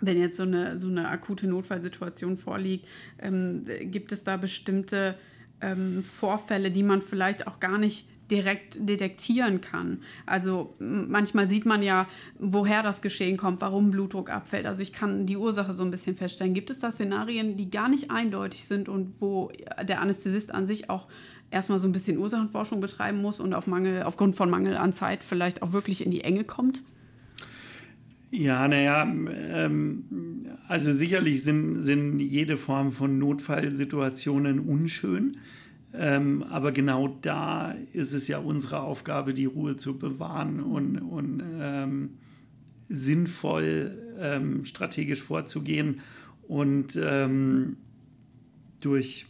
[0.00, 2.86] wenn jetzt so eine, so eine akute Notfallsituation vorliegt?
[3.18, 5.14] Ähm, gibt es da bestimmte
[5.60, 9.98] ähm, Vorfälle, die man vielleicht auch gar nicht direkt detektieren kann.
[10.26, 14.66] Also manchmal sieht man ja, woher das Geschehen kommt, warum Blutdruck abfällt.
[14.66, 16.54] Also ich kann die Ursache so ein bisschen feststellen.
[16.54, 19.50] Gibt es da Szenarien, die gar nicht eindeutig sind und wo
[19.82, 21.08] der Anästhesist an sich auch
[21.50, 25.24] erstmal so ein bisschen Ursachenforschung betreiben muss und auf Mangel, aufgrund von Mangel an Zeit
[25.24, 26.82] vielleicht auch wirklich in die Enge kommt?
[28.30, 35.36] Ja, naja, ähm, also sicherlich sind, sind jede Form von Notfallsituationen unschön.
[35.92, 41.42] Ähm, aber genau da ist es ja unsere Aufgabe, die Ruhe zu bewahren und, und
[41.58, 42.10] ähm,
[42.88, 46.00] sinnvoll ähm, strategisch vorzugehen
[46.46, 47.76] und ähm,
[48.80, 49.26] durch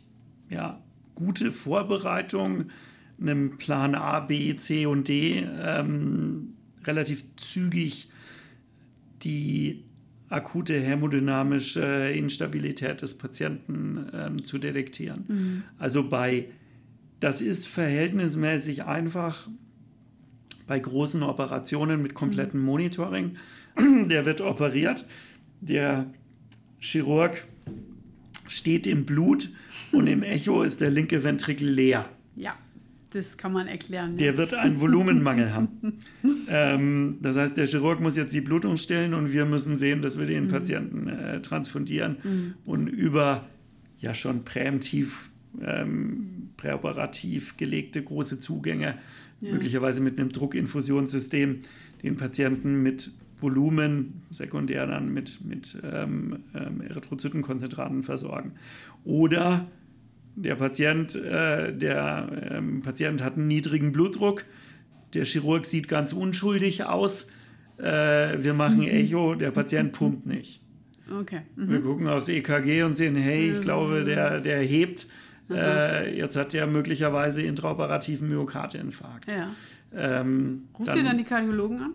[0.48, 0.82] ja,
[1.14, 2.66] gute Vorbereitung,
[3.20, 8.10] einem Plan A, B, C und D ähm, relativ zügig
[9.22, 9.84] die
[10.30, 15.24] akute hämodynamische Instabilität des Patienten ähm, zu detektieren.
[15.28, 15.62] Mhm.
[15.78, 16.46] Also bei,
[17.18, 19.48] das ist verhältnismäßig einfach
[20.66, 22.66] bei großen Operationen mit komplettem mhm.
[22.66, 23.36] Monitoring.
[23.78, 25.04] Der wird operiert,
[25.60, 26.06] der
[26.78, 27.46] Chirurg
[28.46, 29.50] steht im Blut
[29.90, 32.08] und im Echo ist der linke Ventrikel leer.
[32.36, 32.56] Ja.
[33.10, 34.16] Das kann man erklären.
[34.16, 35.98] Der wird einen Volumenmangel haben.
[36.48, 40.18] ähm, das heißt, der Chirurg muss jetzt die Blutung stillen und wir müssen sehen, dass
[40.18, 40.48] wir den mhm.
[40.48, 42.54] Patienten äh, transfundieren mhm.
[42.64, 43.46] und über
[43.98, 48.98] ja schon präemptiv, ähm, präoperativ gelegte große Zugänge,
[49.40, 49.52] ja.
[49.52, 51.60] möglicherweise mit einem Druckinfusionssystem,
[52.02, 58.52] den Patienten mit Volumen, sekundär dann mit, mit ähm, ähm Erythrozytenkonzentraten versorgen.
[59.04, 59.66] Oder
[60.36, 64.44] der Patient, äh, der ähm, Patient hat einen niedrigen Blutdruck,
[65.14, 67.30] der Chirurg sieht ganz unschuldig aus,
[67.78, 67.82] äh,
[68.42, 68.88] wir machen mhm.
[68.88, 70.60] Echo, der Patient pumpt nicht.
[71.10, 71.42] Okay.
[71.56, 71.70] Mhm.
[71.70, 75.08] Wir gucken aufs EKG und sehen, hey, ich glaube, der, der hebt.
[75.48, 75.56] Mhm.
[75.56, 79.26] Äh, jetzt hat er möglicherweise intraoperativen Myokardinfarkt.
[79.30, 79.48] Ja.
[79.92, 81.94] Ähm, Ruft ihr dann die Kardiologen an?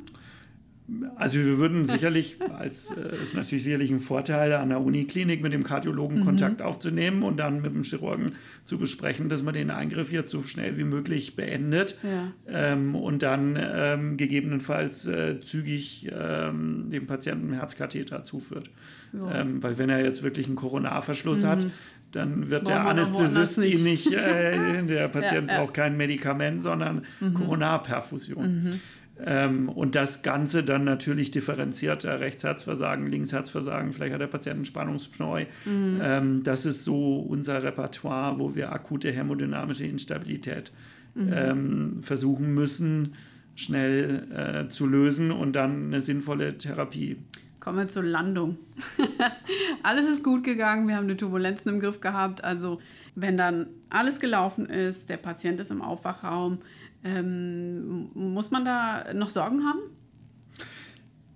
[1.16, 5.52] Also wir würden sicherlich, als äh, ist natürlich sicherlich ein Vorteil, an der Uniklinik mit
[5.52, 6.26] dem Kardiologen mhm.
[6.26, 8.34] Kontakt aufzunehmen und dann mit dem Chirurgen
[8.66, 12.32] zu besprechen, dass man den Eingriff jetzt so schnell wie möglich beendet ja.
[12.48, 18.70] ähm, und dann ähm, gegebenenfalls äh, zügig ähm, dem Patienten einen Herzkatheter zuführt.
[19.12, 19.42] Ja.
[19.42, 21.48] Ähm, weil wenn er jetzt wirklich einen Koronarverschluss mhm.
[21.48, 21.68] hat,
[22.12, 25.62] dann wird der Anästhesist ihn nicht, äh, der Patient ja, ja.
[25.64, 27.34] braucht kein Medikament, sondern mhm.
[27.34, 28.80] Koronarperfusion.
[29.24, 35.46] Ähm, und das Ganze dann natürlich differenzierter, Rechtsherzversagen, Linksherzversagen, vielleicht hat der Patient einen Spannungspneu.
[35.66, 36.00] Mhm.
[36.02, 40.74] Ähm, das ist so unser Repertoire, wo wir akute hämodynamische Instabilität
[41.14, 41.34] mhm.
[41.34, 43.14] ähm, versuchen müssen,
[43.56, 44.28] schnell
[44.66, 47.18] äh, zu lösen und dann eine sinnvolle Therapie.
[47.62, 48.58] Kommen wir zur Landung.
[49.84, 52.44] alles ist gut gegangen, wir haben die Turbulenzen im Griff gehabt.
[52.44, 52.80] Also
[53.16, 56.60] wenn dann alles gelaufen ist, der Patient ist im Aufwachraum,
[57.06, 59.80] ähm, muss man da noch Sorgen haben?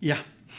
[0.02, 0.18] Ja,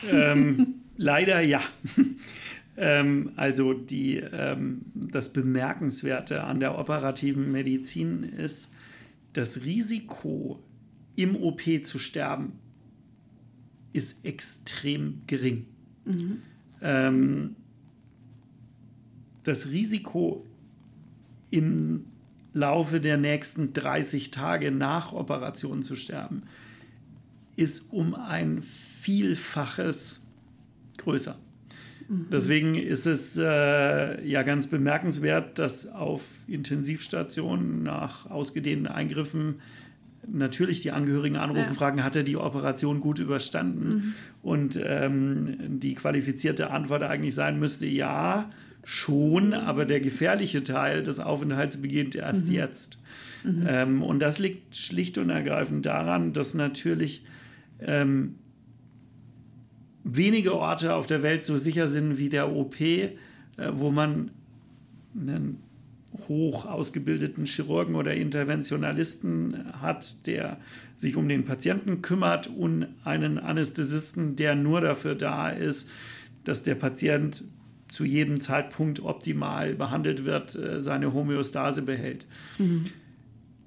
[0.08, 1.60] ähm, leider ja.
[2.76, 8.72] ähm, also die, ähm, das Bemerkenswerte an der operativen Medizin ist,
[9.32, 10.62] das Risiko,
[11.16, 12.52] im OP zu sterben,
[13.92, 15.66] ist extrem gering.
[16.04, 16.42] Mhm.
[16.80, 17.56] Ähm,
[19.42, 20.46] das Risiko
[21.50, 22.04] im
[22.52, 26.42] Laufe der nächsten 30 Tage nach Operation zu sterben,
[27.56, 30.26] ist um ein Vielfaches
[30.98, 31.36] größer.
[32.08, 32.26] Mhm.
[32.32, 39.56] Deswegen ist es äh, ja ganz bemerkenswert, dass auf Intensivstationen nach ausgedehnten Eingriffen
[40.26, 41.74] natürlich die Angehörigen anrufen, ja.
[41.74, 43.88] fragen, hat er die Operation gut überstanden?
[43.88, 44.14] Mhm.
[44.42, 48.50] Und ähm, die qualifizierte Antwort eigentlich sein müsste, ja,
[48.84, 52.54] schon, aber der gefährliche Teil des Aufenthalts beginnt erst mhm.
[52.54, 52.98] jetzt.
[53.44, 53.66] Mhm.
[53.66, 57.24] Ähm, und das liegt schlicht und ergreifend daran, dass natürlich
[57.80, 58.36] ähm,
[60.04, 63.08] wenige Orte auf der Welt so sicher sind wie der OP, äh,
[63.72, 64.30] wo man
[65.18, 65.58] einen
[66.28, 70.58] hoch ausgebildeten Chirurgen oder Interventionalisten hat, der
[70.96, 75.88] sich um den Patienten kümmert und einen Anästhesisten, der nur dafür da ist,
[76.44, 77.44] dass der Patient
[77.90, 82.26] zu jedem Zeitpunkt optimal behandelt wird, äh, seine Homöostase behält.
[82.58, 82.86] Mhm.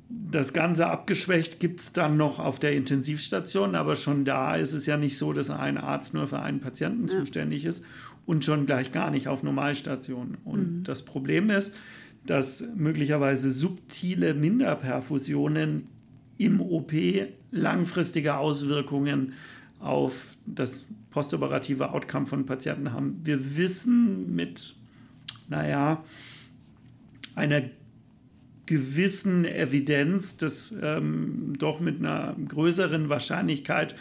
[0.10, 4.86] Das Ganze abgeschwächt gibt es dann noch auf der Intensivstation, aber schon da ist es
[4.86, 7.18] ja nicht so, dass ein Arzt nur für einen Patienten ja.
[7.18, 7.84] zuständig ist
[8.26, 10.38] und schon gleich gar nicht auf Normalstationen.
[10.44, 10.84] Und mhm.
[10.84, 11.76] das Problem ist,
[12.26, 15.88] dass möglicherweise subtile Minderperfusionen
[16.38, 16.94] im OP
[17.52, 19.34] langfristige Auswirkungen
[19.80, 20.14] auf
[20.46, 23.22] das postoperative Outcome von Patienten haben.
[23.24, 24.76] Wir wissen mit,
[25.48, 26.04] naja,
[27.36, 27.62] einer
[28.66, 33.96] gewissen Evidenz, dass ähm, doch mit einer größeren Wahrscheinlichkeit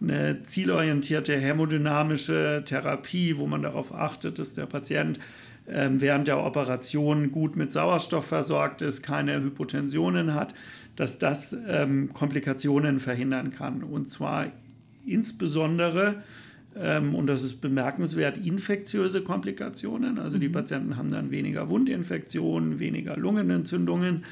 [0.00, 5.20] eine zielorientierte hämodynamische Therapie, wo man darauf achtet, dass der Patient
[5.68, 10.54] ähm, während der Operation gut mit Sauerstoff versorgt ist, keine Hypotensionen hat,
[10.96, 13.82] dass das ähm, Komplikationen verhindern kann.
[13.82, 14.46] Und zwar
[15.04, 16.22] insbesondere,
[17.14, 20.18] und das ist bemerkenswert, infektiöse Komplikationen.
[20.18, 20.52] Also die mhm.
[20.52, 24.24] Patienten haben dann weniger Wundinfektionen, weniger Lungenentzündungen.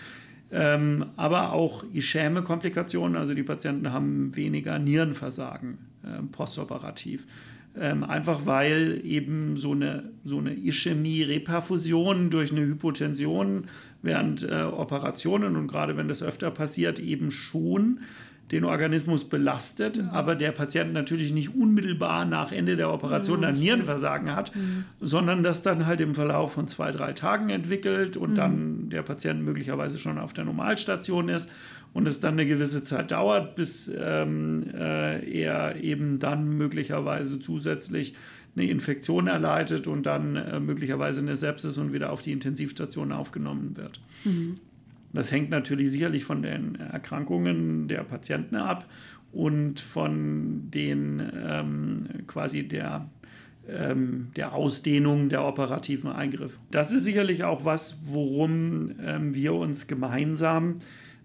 [0.53, 7.27] Ähm, aber auch ischäme Komplikationen, also die Patienten haben weniger Nierenversagen äh, postoperativ.
[7.77, 13.65] Ähm, einfach weil eben so eine, so eine Ischämie-Reperfusion durch eine Hypotension
[14.01, 17.99] während äh, Operationen und gerade wenn das öfter passiert, eben schon
[18.53, 20.11] den Organismus belastet, mhm.
[20.11, 24.85] aber der Patient natürlich nicht unmittelbar nach Ende der Operation ja, ein Nierenversagen hat, mhm.
[25.01, 28.37] sondern das dann halt im Verlauf von zwei, drei Tagen entwickelt und mhm.
[28.37, 31.51] dann der Patient möglicherweise schon auf der Normalstation ist
[31.95, 38.15] und es dann eine gewisse Zeit dauert, bis ähm, äh, er eben dann möglicherweise zusätzlich
[38.57, 43.77] eine Infektion erleidet und dann äh, möglicherweise eine Sepsis und wieder auf die Intensivstation aufgenommen
[43.77, 44.01] wird.
[45.15, 48.87] Das hängt natürlich sicherlich von den Erkrankungen der Patienten ab
[49.33, 53.09] und von den ähm, quasi der,
[53.69, 56.59] ähm, der Ausdehnung der operativen Eingriffe.
[56.71, 60.79] Das ist sicherlich auch was, worum ähm, wir uns gemeinsam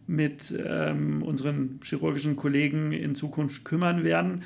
[0.05, 4.43] mit ähm, unseren chirurgischen Kollegen in Zukunft kümmern werden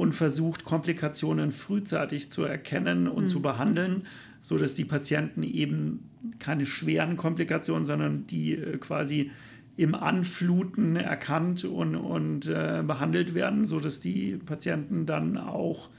[0.00, 3.28] und versucht, Komplikationen frühzeitig zu erkennen und mhm.
[3.28, 4.06] zu behandeln,
[4.40, 9.30] sodass die Patienten eben keine schweren Komplikationen, sondern die äh, quasi
[9.76, 15.90] im Anfluten erkannt und, und äh, behandelt werden, sodass die Patienten dann auch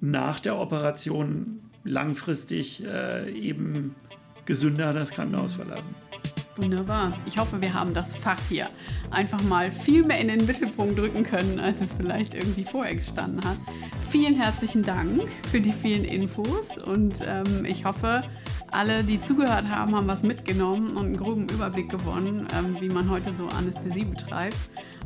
[0.00, 3.94] nach der Operation langfristig äh, eben
[4.46, 5.94] gesünder das Krankenhaus verlassen.
[6.56, 7.12] Wunderbar.
[7.26, 8.68] Ich hoffe, wir haben das Fach hier
[9.10, 13.44] einfach mal viel mehr in den Mittelpunkt drücken können, als es vielleicht irgendwie vorher gestanden
[13.44, 13.58] hat.
[14.08, 18.22] Vielen herzlichen Dank für die vielen Infos und ähm, ich hoffe,
[18.70, 23.10] alle, die zugehört haben, haben was mitgenommen und einen groben Überblick gewonnen, ähm, wie man
[23.10, 24.56] heute so Anästhesie betreibt.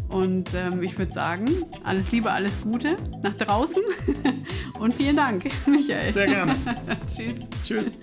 [0.08, 1.46] Und ähm, ich würde sagen,
[1.84, 3.82] alles Liebe, alles Gute nach draußen
[4.80, 6.12] und vielen Dank, Michael.
[6.12, 6.54] Sehr gerne.
[7.06, 7.38] Tschüss.
[7.62, 7.98] Tschüss.